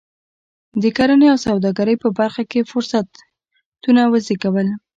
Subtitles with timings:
[0.81, 4.67] د کرنې او سوداګرۍ په برخه کې فرصتونه وزېږول.